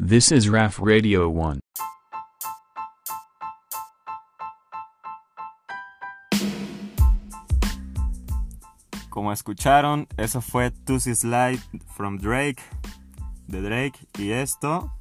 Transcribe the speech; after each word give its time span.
This 0.00 0.30
is 0.30 0.48
RAF 0.48 0.78
Radio 0.78 1.28
1. 1.28 1.58
Como 9.10 9.32
escucharon, 9.32 10.06
eso 10.16 10.40
fue 10.40 10.70
Tusi 10.70 11.16
Slide 11.16 11.58
from 11.96 12.18
Drake, 12.18 12.62
de 13.48 13.60
Drake, 13.60 13.98
y 14.20 14.30
esto. 14.30 14.92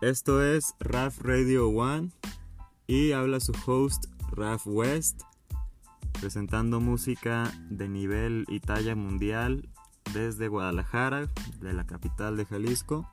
Esto 0.00 0.42
es 0.42 0.74
RAF 0.80 1.20
Radio 1.20 1.68
1 1.68 2.08
y 2.86 3.12
habla 3.12 3.40
su 3.40 3.52
host 3.66 4.06
Raf 4.32 4.66
West, 4.66 5.20
presentando 6.18 6.80
música 6.80 7.52
de 7.68 7.90
nivel 7.90 8.46
y 8.48 8.60
talla 8.60 8.96
mundial 8.96 9.68
desde 10.12 10.48
Guadalajara, 10.48 11.28
de 11.60 11.72
la 11.72 11.86
capital 11.86 12.36
de 12.36 12.44
Jalisco. 12.44 13.10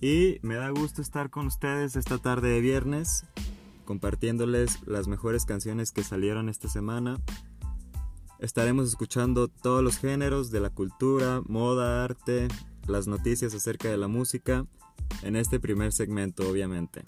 Y 0.00 0.38
me 0.42 0.56
da 0.56 0.70
gusto 0.70 1.00
estar 1.00 1.30
con 1.30 1.46
ustedes 1.46 1.96
esta 1.96 2.18
tarde 2.18 2.50
de 2.50 2.60
viernes, 2.60 3.24
compartiéndoles 3.84 4.86
las 4.86 5.08
mejores 5.08 5.46
canciones 5.46 5.92
que 5.92 6.04
salieron 6.04 6.48
esta 6.48 6.68
semana. 6.68 7.18
Estaremos 8.38 8.88
escuchando 8.88 9.48
todos 9.48 9.82
los 9.82 9.98
géneros 9.98 10.50
de 10.50 10.60
la 10.60 10.70
cultura, 10.70 11.40
moda, 11.46 12.04
arte, 12.04 12.48
las 12.86 13.06
noticias 13.06 13.54
acerca 13.54 13.88
de 13.88 13.96
la 13.96 14.08
música 14.08 14.66
en 15.22 15.36
este 15.36 15.58
primer 15.58 15.92
segmento, 15.92 16.48
obviamente. 16.48 17.04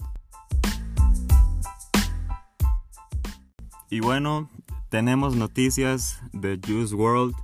Y 3.90 4.00
bueno, 4.00 4.50
tenemos 4.90 5.36
noticias 5.36 6.20
de 6.32 6.58
Juice 6.64 6.94
World. 6.94 7.34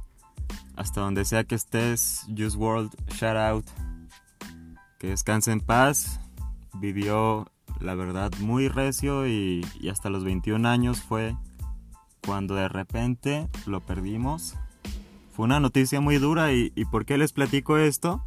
Hasta 0.77 1.01
donde 1.01 1.25
sea 1.25 1.45
que 1.45 1.55
estés, 1.55 2.27
Juice 2.29 2.57
World, 2.57 2.93
shout 3.13 3.37
out. 3.37 3.67
Que 4.99 5.09
descanse 5.09 5.53
en 5.53 5.61
paz. 5.61 6.21
Vivió, 6.75 7.47
la 7.81 7.95
verdad, 7.95 8.33
muy 8.41 8.69
recio 8.69 9.29
y, 9.29 9.65
hasta 9.91 10.11
los 10.11 10.25
21 10.25 10.69
años 10.69 11.01
fue 11.01 11.37
cuando 12.27 12.55
de 12.55 12.69
repente 12.69 13.49
lo 13.67 13.81
perdimos. 13.81 14.55
Fue 15.33 15.45
una 15.45 15.61
noticia 15.61 16.01
muy 16.01 16.19
dura 16.19 16.53
y, 16.53 16.71
¿por 16.91 17.05
qué 17.05 17.19
les 17.19 17.33
platico 17.33 17.79
esto? 17.79 18.25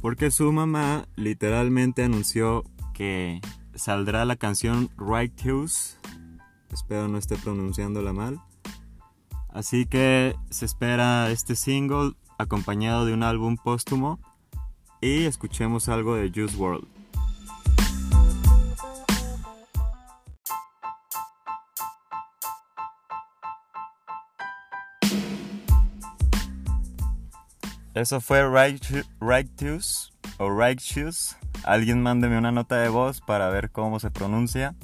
Porque 0.00 0.30
su 0.30 0.52
mamá 0.52 1.06
literalmente 1.16 2.04
anunció 2.04 2.64
que 2.94 3.40
saldrá 3.74 4.24
la 4.24 4.36
canción 4.36 4.90
Righteous 4.96 6.00
Espero 6.72 7.08
no 7.08 7.18
esté 7.18 7.36
pronunciándola 7.36 8.12
mal. 8.12 8.40
Así 9.52 9.86
que 9.86 10.36
se 10.50 10.64
espera 10.64 11.30
este 11.30 11.56
single 11.56 12.12
acompañado 12.38 13.04
de 13.04 13.12
un 13.12 13.22
álbum 13.22 13.56
póstumo 13.56 14.18
y 15.00 15.24
escuchemos 15.24 15.88
algo 15.88 16.14
de 16.14 16.30
Juice 16.30 16.56
World. 16.56 16.86
Eso 27.92 28.20
fue 28.20 28.48
Righteous 28.48 30.12
o 30.38 30.48
Righteous. 30.48 31.36
Alguien 31.64 32.02
mándeme 32.02 32.38
una 32.38 32.52
nota 32.52 32.76
de 32.76 32.88
voz 32.88 33.20
para 33.20 33.50
ver 33.50 33.70
cómo 33.70 33.98
se 34.00 34.10
pronuncia. 34.10 34.74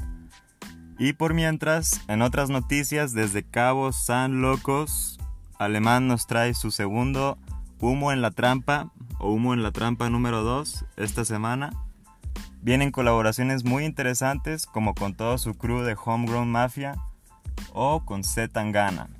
Y 0.99 1.13
por 1.13 1.35
mientras, 1.35 2.01
en 2.09 2.23
otras 2.23 2.49
noticias 2.49 3.13
desde 3.13 3.43
Cabo 3.43 3.93
San 3.93 4.41
Locos, 4.41 5.19
Alemán 5.59 6.09
nos 6.09 6.27
trae 6.27 6.55
su 6.55 6.71
segundo 6.71 7.37
Humo 7.81 8.13
en 8.13 8.23
la 8.23 8.31
Trampa 8.31 8.91
o 9.19 9.31
Humo 9.31 9.53
en 9.53 9.63
la 9.63 9.73
Trampa 9.73 10.09
número 10.09 10.43
2 10.43 10.87
esta 10.97 11.27
semana. 11.27 11.71
Vienen 12.63 12.93
colaboraciones 12.93 13.65
muy 13.65 13.85
interesantes 13.85 14.65
como 14.65 14.95
con 14.95 15.15
todo 15.15 15.37
su 15.37 15.55
crew 15.55 15.83
de 15.83 15.97
Homegrown 16.03 16.51
Mafia 16.51 16.97
o 17.75 18.05
con 18.07 18.25
Z 18.25 18.49
Tangana. 18.49 19.11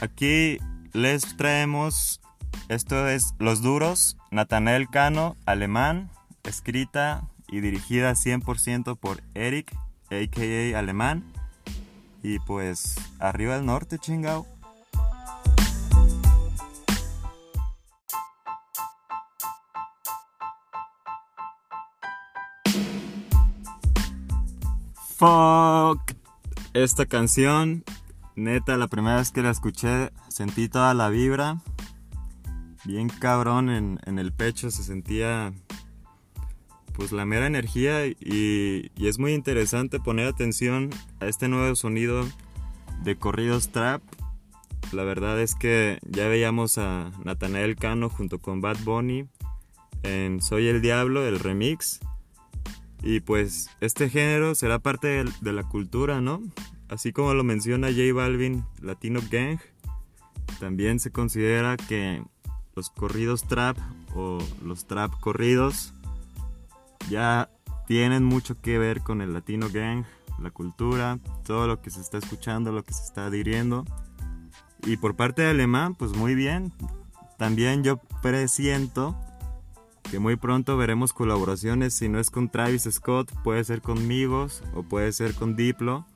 Aquí 0.00 0.58
les 0.92 1.36
traemos, 1.36 2.20
esto 2.68 3.08
es 3.08 3.34
Los 3.40 3.60
Duros, 3.60 4.16
Nathanael 4.30 4.88
Cano, 4.88 5.36
alemán, 5.46 6.10
escrita 6.44 7.28
y 7.48 7.60
dirigida 7.60 8.12
100% 8.12 8.96
por 8.96 9.20
Eric 9.34 9.74
a.k.a. 10.10 10.78
Alemán. 10.78 11.24
Y 12.22 12.38
pues 12.40 12.96
arriba 13.18 13.56
del 13.56 13.66
norte, 13.66 13.98
chingao. 13.98 14.46
Fuck. 25.16 26.12
Esta 26.72 27.04
canción, 27.04 27.84
neta, 28.36 28.76
la 28.76 28.88
primera 28.88 29.16
vez 29.16 29.32
que 29.32 29.42
la 29.42 29.50
escuché, 29.50 30.12
sentí 30.28 30.68
toda 30.68 30.94
la 30.94 31.08
vibra. 31.08 31.60
Bien 32.84 33.08
cabrón 33.08 33.68
en, 33.68 34.00
en 34.06 34.18
el 34.18 34.32
pecho, 34.32 34.70
se 34.70 34.82
sentía 34.82 35.52
pues 37.00 37.12
la 37.12 37.24
mera 37.24 37.46
energía 37.46 38.06
y, 38.06 38.90
es 38.98 39.18
muy 39.18 39.32
interesante 39.32 39.98
poner 40.00 40.26
atención 40.26 40.90
a 41.20 41.28
este 41.28 41.48
nuevo 41.48 41.74
sonido 41.74 42.28
de 43.02 43.16
corridos 43.16 43.70
trap. 43.70 44.02
La 44.92 45.02
verdad 45.02 45.40
es 45.40 45.54
que 45.54 45.98
ya 46.06 46.28
veíamos 46.28 46.76
a 46.76 47.10
Nathanael 47.24 47.76
Cano 47.76 48.10
junto 48.10 48.38
con 48.38 48.60
Bad 48.60 48.80
Bunny 48.84 49.26
en 50.02 50.42
Soy 50.42 50.66
el 50.66 50.82
Diablo, 50.82 51.26
el 51.26 51.38
remix. 51.38 52.00
Y 53.02 53.20
pues 53.20 53.70
este 53.80 54.10
género 54.10 54.54
será 54.54 54.78
parte 54.78 55.08
de, 55.08 55.32
de 55.40 55.52
la 55.54 55.62
cultura, 55.62 56.20
¿no? 56.20 56.42
Así 56.90 57.12
como 57.12 57.32
lo 57.32 57.44
menciona 57.44 57.88
J 57.88 58.12
Balvin, 58.12 58.66
Latino 58.82 59.20
Gang, 59.30 59.58
también 60.58 61.00
se 61.00 61.10
considera 61.10 61.78
que 61.78 62.22
los 62.76 62.90
corridos 62.90 63.48
trap 63.48 63.78
o 64.14 64.38
los 64.62 64.86
trap 64.86 65.18
corridos 65.18 65.94
ya 67.10 67.50
tienen 67.86 68.24
mucho 68.24 68.60
que 68.60 68.78
ver 68.78 69.02
con 69.02 69.20
el 69.20 69.34
latino 69.34 69.68
gang, 69.70 70.04
la 70.38 70.50
cultura, 70.50 71.18
todo 71.44 71.66
lo 71.66 71.82
que 71.82 71.90
se 71.90 72.00
está 72.00 72.18
escuchando, 72.18 72.72
lo 72.72 72.84
que 72.84 72.94
se 72.94 73.02
está 73.02 73.28
diriendo. 73.28 73.84
Y 74.84 74.96
por 74.96 75.16
parte 75.16 75.42
de 75.42 75.50
alemán, 75.50 75.94
pues 75.94 76.16
muy 76.16 76.34
bien. 76.34 76.72
También 77.36 77.82
yo 77.82 77.98
presiento 78.22 79.16
que 80.10 80.18
muy 80.18 80.36
pronto 80.36 80.76
veremos 80.76 81.12
colaboraciones, 81.12 81.94
si 81.94 82.08
no 82.08 82.18
es 82.18 82.30
con 82.30 82.48
Travis 82.48 82.88
Scott, 82.90 83.32
puede 83.42 83.62
ser 83.64 83.82
conmigo 83.82 84.46
o 84.74 84.82
puede 84.82 85.12
ser 85.12 85.34
con 85.34 85.56
Diplo. 85.56 86.06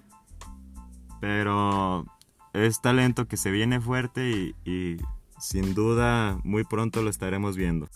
Pero 1.21 2.06
es 2.53 2.81
talento 2.81 3.26
que 3.26 3.37
se 3.37 3.50
viene 3.50 3.81
fuerte 3.81 4.31
y, 4.31 4.71
y 4.71 4.97
sin 5.38 5.75
duda 5.75 6.38
muy 6.44 6.65
pronto 6.65 7.03
lo 7.03 7.11
estaremos 7.11 7.56
viendo. 7.56 7.88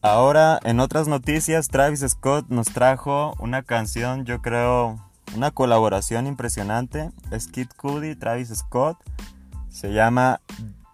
Ahora, 0.00 0.60
en 0.62 0.78
otras 0.78 1.08
noticias, 1.08 1.66
Travis 1.66 2.04
Scott 2.08 2.46
nos 2.50 2.68
trajo 2.68 3.34
una 3.40 3.64
canción, 3.64 4.24
yo 4.24 4.40
creo, 4.40 4.96
una 5.34 5.50
colaboración 5.50 6.28
impresionante. 6.28 7.10
Es 7.32 7.48
Kid 7.48 7.66
Cudi, 7.76 8.14
Travis 8.14 8.50
Scott. 8.54 8.96
Se 9.68 9.92
llama 9.92 10.40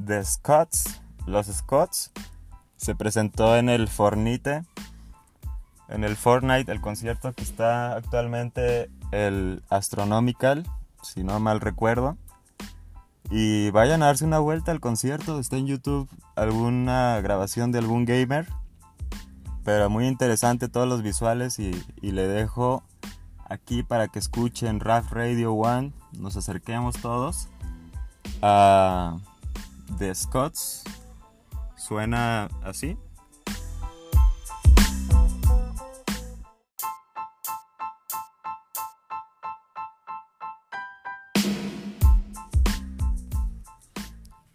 The 0.03 0.25
Scotts, 0.25 1.03
Los 1.27 1.49
Scotts. 1.49 2.13
Se 2.79 2.95
presentó 2.95 3.59
en 3.59 3.69
el 3.69 3.89
Fornite, 3.89 4.63
en 5.89 6.05
el 6.05 6.17
Fortnite, 6.17 6.73
el 6.73 6.81
concierto 6.81 7.35
que 7.35 7.43
está 7.43 7.97
actualmente 7.97 8.91
el 9.13 9.63
Astronomical, 9.69 10.67
si 11.03 11.25
no 11.25 11.39
mal 11.41 11.61
recuerdo. 11.61 12.17
Y 13.31 13.71
vayan 13.71 14.03
a 14.03 14.07
darse 14.07 14.25
una 14.25 14.39
vuelta 14.39 14.73
al 14.73 14.81
concierto, 14.81 15.39
está 15.39 15.59
en 15.59 15.67
YouTube 15.67 16.09
alguna 16.37 17.21
grabación 17.21 17.71
de 17.71 17.79
algún 17.81 18.07
gamer 18.07 18.47
pero 19.65 19.89
muy 19.89 20.07
interesante 20.07 20.69
todos 20.69 20.87
los 20.87 21.03
visuales 21.03 21.59
y, 21.59 21.73
le 22.03 22.29
dejo 22.29 22.85
aquí 23.49 23.83
para 23.83 24.09
que 24.09 24.19
escuchen 24.19 24.79
RAF 24.79 25.11
Radio 25.11 25.55
One, 25.55 25.93
nos 26.13 26.37
acerquemos 26.37 26.97
todos 27.01 27.49
a 28.43 29.17
The 29.99 30.15
Scots, 30.15 30.85
suena 31.77 32.49
así. 32.63 32.97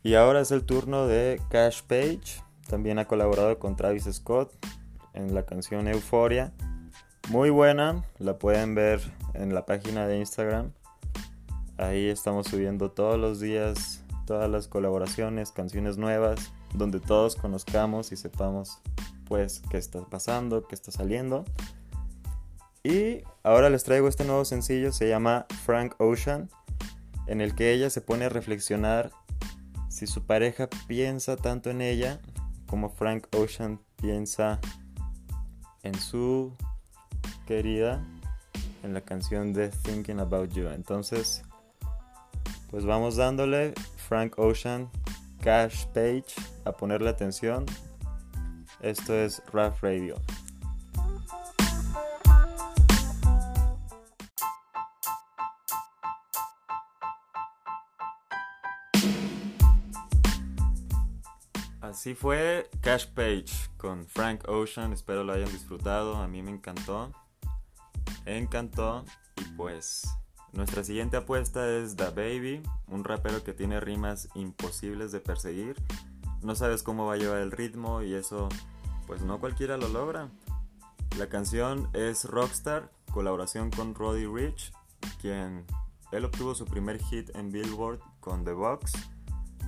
Y 0.01 0.15
ahora 0.15 0.41
es 0.41 0.51
el 0.51 0.63
turno 0.63 1.07
de 1.07 1.41
Cash 1.49 1.81
Page. 1.83 2.41
También 2.67 2.99
ha 2.99 3.05
colaborado 3.05 3.59
con 3.59 3.75
Travis 3.75 4.07
Scott 4.11 4.51
en 5.19 5.35
la 5.35 5.43
canción 5.43 5.87
Euforia. 5.87 6.53
muy 7.29 7.49
buena, 7.49 8.03
la 8.17 8.39
pueden 8.39 8.73
ver 8.73 9.01
en 9.33 9.53
la 9.53 9.65
página 9.65 10.07
de 10.07 10.17
Instagram. 10.17 10.71
Ahí 11.77 12.07
estamos 12.07 12.47
subiendo 12.47 12.91
todos 12.91 13.19
los 13.19 13.39
días 13.39 14.03
todas 14.25 14.47
las 14.47 14.67
colaboraciones, 14.67 15.51
canciones 15.51 15.97
nuevas, 15.97 16.51
donde 16.75 16.99
todos 16.99 17.35
conozcamos 17.35 18.11
y 18.11 18.15
sepamos 18.15 18.79
pues 19.25 19.63
qué 19.71 19.77
está 19.77 20.01
pasando, 20.01 20.67
qué 20.67 20.75
está 20.75 20.91
saliendo. 20.91 21.45
Y 22.83 23.23
ahora 23.41 23.71
les 23.71 23.83
traigo 23.83 24.07
este 24.07 24.25
nuevo 24.25 24.45
sencillo, 24.45 24.91
se 24.91 25.09
llama 25.09 25.47
Frank 25.65 25.95
Ocean, 25.97 26.47
en 27.25 27.41
el 27.41 27.55
que 27.55 27.73
ella 27.73 27.89
se 27.89 28.01
pone 28.01 28.25
a 28.25 28.29
reflexionar 28.29 29.09
si 29.89 30.05
su 30.05 30.27
pareja 30.27 30.69
piensa 30.87 31.35
tanto 31.35 31.71
en 31.71 31.81
ella 31.81 32.21
como 32.67 32.89
Frank 32.89 33.27
Ocean 33.35 33.81
piensa 33.95 34.59
en 35.83 35.95
su 35.99 36.53
querida 37.47 38.03
en 38.83 38.93
la 38.93 39.01
canción 39.01 39.53
de 39.53 39.69
Thinking 39.69 40.19
About 40.19 40.51
You. 40.53 40.67
Entonces, 40.69 41.43
pues 42.69 42.85
vamos 42.85 43.15
dándole 43.15 43.73
Frank 43.97 44.37
Ocean, 44.37 44.89
Cash 45.41 45.85
Page, 45.87 46.25
a 46.65 46.71
ponerle 46.71 47.09
atención. 47.09 47.65
Esto 48.81 49.13
es 49.13 49.41
Rap 49.51 49.81
Radio. 49.81 50.15
Así 61.89 62.13
fue 62.13 62.69
Cash 62.81 63.07
Page 63.15 63.71
con 63.77 64.05
Frank 64.05 64.47
Ocean, 64.47 64.93
espero 64.93 65.23
lo 65.23 65.33
hayan 65.33 65.51
disfrutado, 65.51 66.17
a 66.17 66.27
mí 66.27 66.43
me 66.43 66.51
encantó, 66.51 67.11
encantó 68.27 69.05
y 69.37 69.43
pues 69.57 70.07
nuestra 70.53 70.83
siguiente 70.83 71.17
apuesta 71.17 71.67
es 71.67 71.95
Da 71.95 72.11
Baby, 72.11 72.61
un 72.89 73.03
rapero 73.03 73.43
que 73.43 73.53
tiene 73.53 73.79
rimas 73.79 74.29
imposibles 74.35 75.11
de 75.11 75.19
perseguir, 75.19 75.77
no 76.43 76.53
sabes 76.53 76.83
cómo 76.83 77.07
va 77.07 77.15
a 77.15 77.17
llevar 77.17 77.39
el 77.39 77.51
ritmo 77.51 78.03
y 78.03 78.13
eso 78.13 78.49
pues 79.07 79.23
no 79.23 79.39
cualquiera 79.39 79.75
lo 79.75 79.87
logra. 79.87 80.29
La 81.17 81.27
canción 81.27 81.89
es 81.93 82.25
Rockstar, 82.25 82.91
colaboración 83.11 83.71
con 83.71 83.95
Roddy 83.95 84.27
Rich, 84.27 84.73
quien 85.19 85.65
él 86.11 86.25
obtuvo 86.25 86.53
su 86.53 86.65
primer 86.65 87.01
hit 87.01 87.35
en 87.35 87.51
Billboard 87.51 87.99
con 88.19 88.45
The 88.45 88.53
Box. 88.53 88.93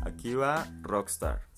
Aquí 0.03 0.35
va 0.35 0.67
Rockstar. 0.83 1.50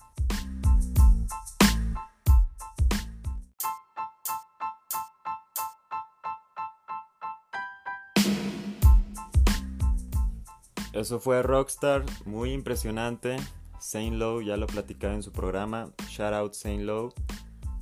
Eso 10.94 11.18
fue 11.18 11.42
Rockstar, 11.42 12.04
muy 12.24 12.52
impresionante. 12.52 13.36
Saint 13.80 14.14
Low 14.14 14.40
ya 14.42 14.56
lo 14.56 14.68
platicaba 14.68 15.12
en 15.12 15.24
su 15.24 15.32
programa. 15.32 15.90
Shout 16.08 16.32
out 16.32 16.54
Saint 16.54 16.84
Low. 16.84 17.12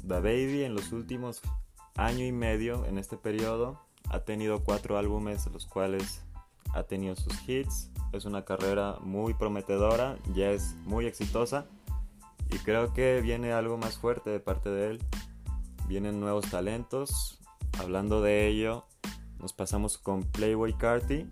The 0.09 0.15
Baby 0.15 0.65
en 0.65 0.75
los 0.75 0.93
últimos 0.93 1.43
año 1.97 2.25
y 2.25 2.33
medio 2.33 2.87
en 2.87 2.97
este 2.97 3.19
periodo 3.19 3.79
ha 4.09 4.21
tenido 4.21 4.65
cuatro 4.65 4.97
álbumes, 4.97 5.47
los 5.49 5.67
cuales 5.67 6.25
ha 6.73 6.85
tenido 6.85 7.15
sus 7.15 7.47
hits. 7.47 7.91
Es 8.13 8.25
una 8.25 8.47
carrera 8.47 8.97
muy 9.03 9.35
prometedora, 9.35 10.17
ya 10.33 10.51
es 10.51 10.75
muy 10.87 11.05
exitosa 11.05 11.67
y 12.51 12.57
creo 12.61 12.95
que 12.95 13.21
viene 13.21 13.53
algo 13.53 13.77
más 13.77 13.99
fuerte 13.99 14.31
de 14.31 14.41
parte 14.41 14.71
de 14.71 14.89
él. 14.93 15.05
Vienen 15.87 16.19
nuevos 16.19 16.51
talentos. 16.51 17.39
Hablando 17.79 18.23
de 18.23 18.49
ello, 18.49 18.87
nos 19.39 19.53
pasamos 19.53 19.99
con 19.99 20.23
Playboy 20.23 20.73
Carti 20.73 21.27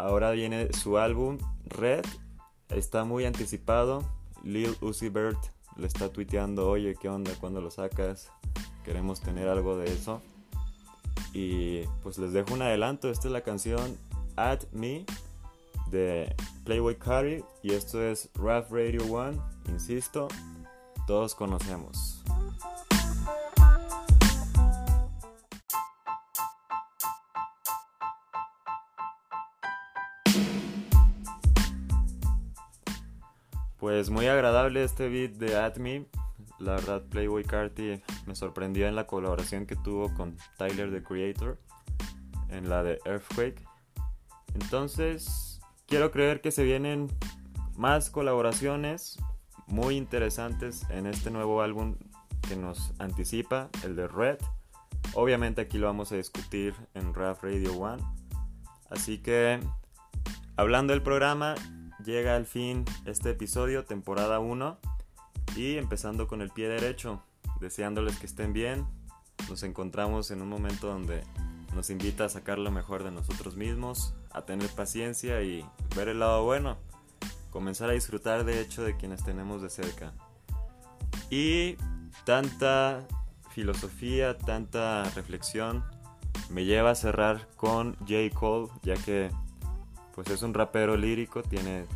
Ahora 0.00 0.30
viene 0.30 0.72
su 0.72 0.96
álbum 0.96 1.36
Red. 1.66 2.04
Está 2.70 3.04
muy 3.04 3.26
anticipado. 3.26 4.02
Lil 4.42 4.74
Uzi 4.80 5.10
Vert 5.10 5.38
le 5.76 5.86
está 5.86 6.10
tuiteando, 6.10 6.68
oye, 6.70 6.94
¿qué 6.94 7.08
onda? 7.08 7.32
¿Cuándo 7.38 7.60
lo 7.60 7.70
sacas? 7.70 8.30
Queremos 8.84 9.20
tener 9.20 9.48
algo 9.48 9.76
de 9.76 9.92
eso. 9.92 10.22
Y 11.34 11.82
pues 12.02 12.18
les 12.18 12.32
dejo 12.32 12.54
un 12.54 12.62
adelanto. 12.62 13.10
Esta 13.10 13.28
es 13.28 13.32
la 13.32 13.42
canción 13.42 13.98
At 14.36 14.64
Me 14.72 15.04
de 15.90 16.34
Playboy 16.64 16.96
Cardi. 16.96 17.44
Y 17.62 17.72
esto 17.72 18.02
es 18.02 18.30
Rap 18.34 18.72
Radio 18.72 19.04
One. 19.04 19.38
Insisto, 19.68 20.28
todos 21.06 21.34
conocemos. 21.34 22.19
Pues 33.80 34.10
muy 34.10 34.26
agradable 34.26 34.84
este 34.84 35.08
beat 35.08 35.32
de 35.32 35.56
At 35.56 35.78
Me. 35.78 36.04
La 36.58 36.72
verdad, 36.72 37.02
Playboy 37.08 37.44
Carti 37.44 38.02
me 38.26 38.34
sorprendió 38.34 38.86
en 38.86 38.94
la 38.94 39.06
colaboración 39.06 39.64
que 39.64 39.74
tuvo 39.74 40.12
con 40.12 40.36
Tyler 40.58 40.90
the 40.92 41.02
Creator 41.02 41.58
en 42.50 42.68
la 42.68 42.82
de 42.82 43.00
Earthquake. 43.06 43.64
Entonces, 44.52 45.62
quiero 45.86 46.10
creer 46.10 46.42
que 46.42 46.50
se 46.50 46.62
vienen 46.62 47.08
más 47.74 48.10
colaboraciones 48.10 49.18
muy 49.66 49.96
interesantes 49.96 50.84
en 50.90 51.06
este 51.06 51.30
nuevo 51.30 51.62
álbum 51.62 51.96
que 52.46 52.56
nos 52.56 52.92
anticipa, 52.98 53.70
el 53.82 53.96
de 53.96 54.08
Red. 54.08 54.36
Obviamente 55.14 55.62
aquí 55.62 55.78
lo 55.78 55.86
vamos 55.86 56.12
a 56.12 56.16
discutir 56.16 56.74
en 56.92 57.14
Rap 57.14 57.42
Radio 57.42 57.74
One. 57.78 58.02
Así 58.90 59.16
que, 59.16 59.58
hablando 60.56 60.92
del 60.92 61.02
programa, 61.02 61.54
llega 62.04 62.36
al 62.36 62.46
fin 62.46 62.84
este 63.04 63.30
episodio, 63.30 63.84
temporada 63.84 64.38
1, 64.38 64.78
y 65.56 65.76
empezando 65.76 66.26
con 66.26 66.42
el 66.42 66.50
pie 66.50 66.68
derecho, 66.68 67.22
deseándoles 67.60 68.18
que 68.18 68.26
estén 68.26 68.52
bien. 68.52 68.86
Nos 69.48 69.62
encontramos 69.62 70.30
en 70.30 70.42
un 70.42 70.48
momento 70.48 70.88
donde 70.88 71.22
nos 71.74 71.90
invita 71.90 72.24
a 72.24 72.28
sacar 72.28 72.58
lo 72.58 72.70
mejor 72.70 73.04
de 73.04 73.10
nosotros 73.10 73.56
mismos, 73.56 74.14
a 74.32 74.42
tener 74.42 74.68
paciencia 74.70 75.42
y 75.42 75.64
ver 75.96 76.08
el 76.08 76.20
lado 76.20 76.44
bueno, 76.44 76.78
comenzar 77.50 77.90
a 77.90 77.94
disfrutar 77.94 78.44
de 78.44 78.60
hecho 78.60 78.82
de 78.82 78.96
quienes 78.96 79.24
tenemos 79.24 79.62
de 79.62 79.70
cerca. 79.70 80.12
Y 81.30 81.76
tanta 82.24 83.06
filosofía, 83.50 84.36
tanta 84.38 85.04
reflexión 85.10 85.84
me 86.48 86.64
lleva 86.64 86.90
a 86.90 86.94
cerrar 86.94 87.48
con 87.56 87.96
J. 88.00 88.30
Cole, 88.34 88.68
ya 88.82 88.94
que 88.94 89.30
pues 90.14 90.28
es 90.30 90.42
un 90.42 90.54
rapero 90.54 90.96
lírico, 90.96 91.42
tiene 91.42 91.86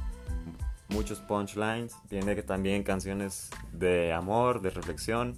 muchos 0.89 1.21
punchlines, 1.21 1.95
tiene 2.09 2.35
también 2.43 2.83
canciones 2.83 3.51
de 3.73 4.13
amor, 4.13 4.61
de 4.61 4.71
reflexión. 4.71 5.37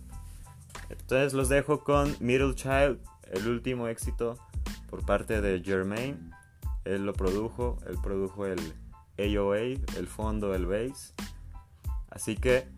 Entonces 0.88 1.33
los 1.33 1.49
dejo 1.49 1.83
con 1.83 2.16
Middle 2.21 2.54
Child, 2.54 2.99
el 3.33 3.49
último 3.49 3.88
éxito 3.88 4.38
por 4.88 5.04
parte 5.04 5.40
de 5.40 5.62
Jermaine. 5.62 6.30
Él 6.85 7.04
lo 7.04 7.12
produjo, 7.12 7.78
él 7.88 7.97
produjo 8.02 8.47
el 8.47 8.61
AOA, 9.18 9.97
el 9.97 10.06
fondo, 10.06 10.54
el 10.54 10.66
bass. 10.66 11.14
Así 12.11 12.37
que 12.37 12.68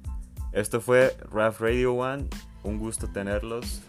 esto 0.53 0.81
fue 0.81 1.17
Rap 1.31 1.61
Radio 1.61 1.95
One, 1.95 2.29
un 2.63 2.79
gusto 2.79 3.09
tenerlos 3.09 3.83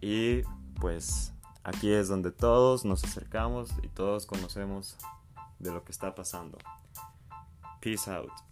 y 0.00 0.42
pues 0.80 1.32
aquí 1.64 1.90
es 1.90 2.08
donde 2.08 2.30
todos 2.30 2.84
nos 2.84 3.02
acercamos 3.02 3.70
y 3.82 3.88
todos 3.88 4.26
conocemos 4.26 4.96
de 5.58 5.72
lo 5.72 5.84
que 5.84 5.92
está 5.92 6.14
pasando. 6.14 6.58
Peace 7.80 8.10
out. 8.10 8.47